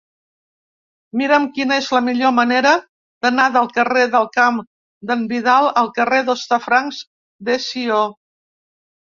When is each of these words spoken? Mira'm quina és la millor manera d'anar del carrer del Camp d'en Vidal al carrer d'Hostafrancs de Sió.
Mira'm 1.19 1.43
quina 1.57 1.75
és 1.81 1.89
la 1.95 2.01
millor 2.07 2.33
manera 2.37 2.71
d'anar 3.25 3.45
del 3.57 3.69
carrer 3.75 4.07
del 4.15 4.25
Camp 4.39 4.57
d'en 5.11 5.23
Vidal 5.35 5.71
al 5.83 5.93
carrer 6.01 6.23
d'Hostafrancs 6.31 7.03
de 7.51 7.61
Sió. 7.69 8.03